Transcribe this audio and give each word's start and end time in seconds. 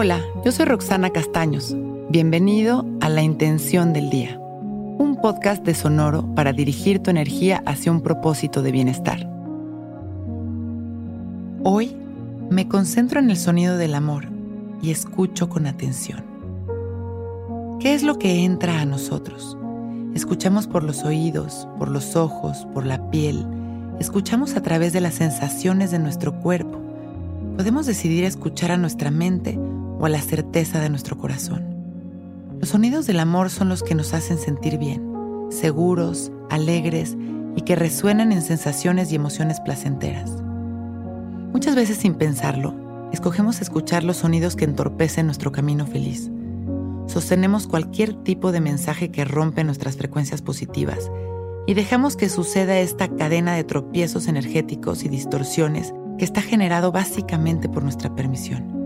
Hola, 0.00 0.22
yo 0.44 0.52
soy 0.52 0.66
Roxana 0.66 1.10
Castaños. 1.10 1.74
Bienvenido 2.08 2.86
a 3.00 3.08
La 3.08 3.22
Intención 3.22 3.92
del 3.92 4.10
Día, 4.10 4.38
un 4.38 5.18
podcast 5.20 5.64
de 5.64 5.74
Sonoro 5.74 6.36
para 6.36 6.52
dirigir 6.52 7.00
tu 7.00 7.10
energía 7.10 7.64
hacia 7.66 7.90
un 7.90 8.00
propósito 8.00 8.62
de 8.62 8.70
bienestar. 8.70 9.28
Hoy 11.64 11.96
me 12.48 12.68
concentro 12.68 13.18
en 13.18 13.28
el 13.28 13.36
sonido 13.36 13.76
del 13.76 13.92
amor 13.92 14.28
y 14.82 14.92
escucho 14.92 15.48
con 15.48 15.66
atención. 15.66 16.22
¿Qué 17.80 17.92
es 17.92 18.04
lo 18.04 18.20
que 18.20 18.44
entra 18.44 18.80
a 18.80 18.84
nosotros? 18.84 19.58
Escuchamos 20.14 20.68
por 20.68 20.84
los 20.84 21.02
oídos, 21.02 21.66
por 21.76 21.88
los 21.88 22.14
ojos, 22.14 22.68
por 22.72 22.86
la 22.86 23.10
piel. 23.10 23.44
Escuchamos 23.98 24.54
a 24.54 24.62
través 24.62 24.92
de 24.92 25.00
las 25.00 25.14
sensaciones 25.14 25.90
de 25.90 25.98
nuestro 25.98 26.38
cuerpo. 26.38 26.78
Podemos 27.56 27.86
decidir 27.86 28.22
escuchar 28.22 28.70
a 28.70 28.76
nuestra 28.76 29.10
mente 29.10 29.58
o 29.98 30.06
a 30.06 30.08
la 30.08 30.20
certeza 30.20 30.80
de 30.80 30.90
nuestro 30.90 31.18
corazón. 31.18 31.64
Los 32.60 32.70
sonidos 32.70 33.06
del 33.06 33.20
amor 33.20 33.50
son 33.50 33.68
los 33.68 33.82
que 33.82 33.94
nos 33.94 34.14
hacen 34.14 34.38
sentir 34.38 34.78
bien, 34.78 35.02
seguros, 35.50 36.32
alegres 36.50 37.16
y 37.56 37.62
que 37.62 37.76
resuenan 37.76 38.32
en 38.32 38.42
sensaciones 38.42 39.12
y 39.12 39.16
emociones 39.16 39.60
placenteras. 39.60 40.42
Muchas 41.52 41.74
veces 41.74 41.98
sin 41.98 42.14
pensarlo, 42.14 42.74
escogemos 43.12 43.60
escuchar 43.60 44.04
los 44.04 44.18
sonidos 44.18 44.56
que 44.56 44.64
entorpecen 44.64 45.26
nuestro 45.26 45.52
camino 45.52 45.86
feliz. 45.86 46.30
Sostenemos 47.06 47.66
cualquier 47.66 48.14
tipo 48.14 48.52
de 48.52 48.60
mensaje 48.60 49.10
que 49.10 49.24
rompe 49.24 49.64
nuestras 49.64 49.96
frecuencias 49.96 50.42
positivas 50.42 51.10
y 51.66 51.74
dejamos 51.74 52.16
que 52.16 52.28
suceda 52.28 52.78
esta 52.78 53.08
cadena 53.08 53.54
de 53.54 53.64
tropiezos 53.64 54.28
energéticos 54.28 55.04
y 55.04 55.08
distorsiones 55.08 55.94
que 56.18 56.24
está 56.24 56.42
generado 56.42 56.92
básicamente 56.92 57.68
por 57.68 57.82
nuestra 57.82 58.14
permisión. 58.14 58.77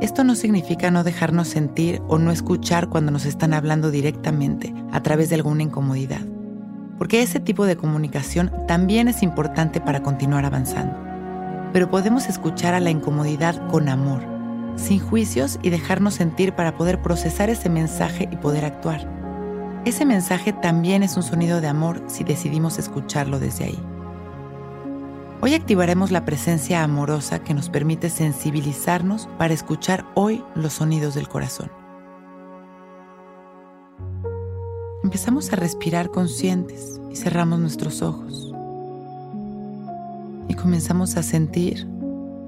Esto 0.00 0.24
no 0.24 0.34
significa 0.34 0.90
no 0.90 1.04
dejarnos 1.04 1.48
sentir 1.48 2.00
o 2.08 2.18
no 2.18 2.30
escuchar 2.30 2.88
cuando 2.88 3.12
nos 3.12 3.26
están 3.26 3.52
hablando 3.52 3.90
directamente 3.90 4.74
a 4.92 5.02
través 5.02 5.28
de 5.28 5.34
alguna 5.34 5.62
incomodidad, 5.62 6.22
porque 6.96 7.20
ese 7.20 7.38
tipo 7.38 7.66
de 7.66 7.76
comunicación 7.76 8.50
también 8.66 9.08
es 9.08 9.22
importante 9.22 9.78
para 9.78 10.02
continuar 10.02 10.46
avanzando. 10.46 10.96
Pero 11.74 11.90
podemos 11.90 12.28
escuchar 12.28 12.72
a 12.72 12.80
la 12.80 12.88
incomodidad 12.88 13.68
con 13.68 13.90
amor, 13.90 14.22
sin 14.76 15.00
juicios 15.00 15.58
y 15.62 15.68
dejarnos 15.68 16.14
sentir 16.14 16.54
para 16.54 16.78
poder 16.78 17.02
procesar 17.02 17.50
ese 17.50 17.68
mensaje 17.68 18.26
y 18.32 18.36
poder 18.36 18.64
actuar. 18.64 19.06
Ese 19.84 20.06
mensaje 20.06 20.54
también 20.54 21.02
es 21.02 21.18
un 21.18 21.22
sonido 21.22 21.60
de 21.60 21.68
amor 21.68 22.02
si 22.06 22.24
decidimos 22.24 22.78
escucharlo 22.78 23.38
desde 23.38 23.64
ahí. 23.64 23.89
Hoy 25.42 25.54
activaremos 25.54 26.10
la 26.10 26.26
presencia 26.26 26.84
amorosa 26.84 27.38
que 27.42 27.54
nos 27.54 27.70
permite 27.70 28.10
sensibilizarnos 28.10 29.26
para 29.38 29.54
escuchar 29.54 30.04
hoy 30.14 30.44
los 30.54 30.74
sonidos 30.74 31.14
del 31.14 31.28
corazón. 31.28 31.72
Empezamos 35.02 35.50
a 35.50 35.56
respirar 35.56 36.10
conscientes 36.10 37.00
y 37.10 37.16
cerramos 37.16 37.58
nuestros 37.58 38.02
ojos. 38.02 38.52
Y 40.48 40.54
comenzamos 40.56 41.16
a 41.16 41.22
sentir 41.22 41.86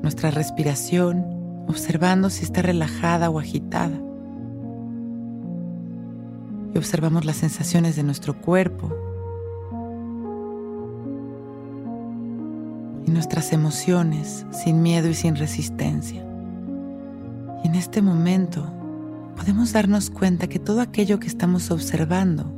nuestra 0.02 0.30
respiración, 0.30 1.64
observando 1.68 2.28
si 2.28 2.44
está 2.44 2.60
relajada 2.60 3.30
o 3.30 3.38
agitada. 3.38 3.98
Y 6.74 6.78
observamos 6.78 7.24
las 7.24 7.38
sensaciones 7.38 7.96
de 7.96 8.02
nuestro 8.02 8.38
cuerpo 8.38 9.11
nuestras 13.12 13.52
emociones 13.52 14.46
sin 14.50 14.82
miedo 14.82 15.08
y 15.08 15.14
sin 15.14 15.36
resistencia. 15.36 16.24
Y 17.62 17.68
en 17.68 17.74
este 17.74 18.02
momento 18.02 18.72
podemos 19.36 19.72
darnos 19.72 20.10
cuenta 20.10 20.48
que 20.48 20.58
todo 20.58 20.80
aquello 20.80 21.20
que 21.20 21.28
estamos 21.28 21.70
observando 21.70 22.52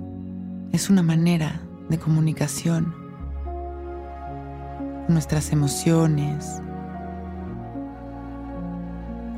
es 0.72 0.90
una 0.90 1.02
manera 1.02 1.60
de 1.88 1.98
comunicación 1.98 3.04
nuestras 5.08 5.52
emociones, 5.52 6.62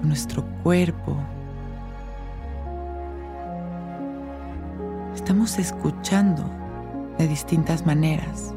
nuestro 0.03 0.45
cuerpo. 0.63 1.17
Estamos 5.15 5.59
escuchando 5.59 6.49
de 7.19 7.27
distintas 7.27 7.85
maneras. 7.85 8.56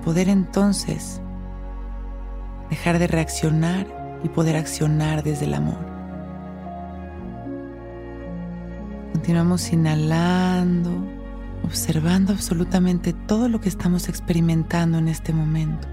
Poder 0.00 0.28
entonces 0.28 1.20
dejar 2.70 2.98
de 2.98 3.06
reaccionar 3.06 3.86
y 4.24 4.28
poder 4.28 4.56
accionar 4.56 5.22
desde 5.22 5.44
el 5.44 5.54
amor. 5.54 5.78
Continuamos 9.12 9.72
inhalando, 9.72 10.90
observando 11.64 12.32
absolutamente 12.32 13.12
todo 13.12 13.48
lo 13.48 13.60
que 13.60 13.68
estamos 13.68 14.08
experimentando 14.08 14.98
en 14.98 15.08
este 15.08 15.32
momento. 15.32 15.86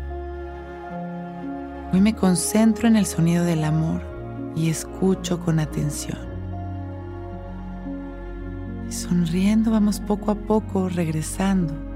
Hoy 1.92 2.02
me 2.02 2.16
concentro 2.16 2.88
en 2.88 2.96
el 2.96 3.06
sonido 3.06 3.44
del 3.44 3.64
amor 3.64 4.02
y 4.56 4.70
escucho 4.70 5.40
con 5.40 5.60
atención. 5.60 6.20
Y 8.88 8.92
sonriendo 8.92 9.72
vamos 9.72 10.00
poco 10.00 10.32
a 10.32 10.36
poco 10.36 10.88
regresando 10.88 11.89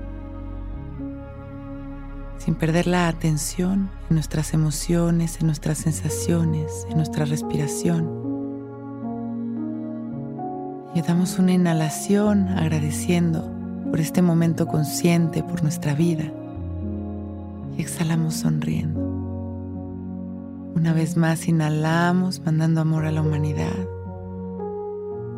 sin 2.44 2.56
perder 2.56 2.88
la 2.88 3.08
atención 3.08 3.90
en 4.10 4.16
nuestras 4.16 4.54
emociones, 4.54 5.40
en 5.40 5.46
nuestras 5.46 5.78
sensaciones, 5.78 6.86
en 6.90 6.98
nuestra 6.98 7.24
respiración. 7.24 8.10
Y 10.94 11.02
damos 11.02 11.40
una 11.40 11.54
inhalación 11.54 12.50
agradeciendo 12.50 13.50
por 13.90 14.02
este 14.02 14.22
momento 14.22 14.68
consciente, 14.68 15.42
por 15.42 15.64
nuestra 15.64 15.94
vida. 15.94 16.26
Y 17.78 17.82
exhalamos 17.82 18.34
sonriendo. 18.36 19.00
Una 20.76 20.92
vez 20.92 21.16
más 21.16 21.48
inhalamos 21.48 22.42
mandando 22.44 22.82
amor 22.82 23.06
a 23.06 23.12
la 23.12 23.22
humanidad. 23.22 23.88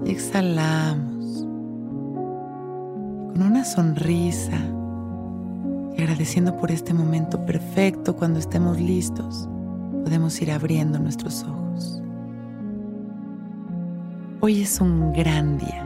Y 0.05 0.09
exhalamos 0.09 1.45
con 3.31 3.43
una 3.43 3.63
sonrisa 3.63 4.57
y 5.97 6.01
agradeciendo 6.01 6.55
por 6.57 6.71
este 6.71 6.93
momento 6.93 7.45
perfecto 7.45 8.15
cuando 8.15 8.39
estemos 8.39 8.79
listos, 8.79 9.47
podemos 10.03 10.41
ir 10.41 10.51
abriendo 10.51 10.99
nuestros 10.99 11.43
ojos. 11.43 12.01
Hoy 14.41 14.61
es 14.61 14.79
un 14.81 15.13
gran 15.13 15.57
día. 15.57 15.81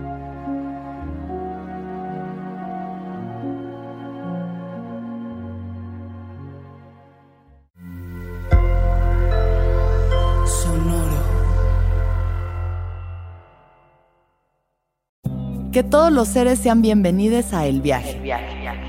Sonoro. 10.46 11.24
Que 15.72 15.84
todos 15.84 16.12
los 16.12 16.28
seres 16.28 16.60
sean 16.60 16.82
bienvenidos 16.82 17.54
a 17.54 17.68
El 17.68 17.82
Viaje. 17.82 18.18
El 18.18 18.24
viaje 18.24 18.89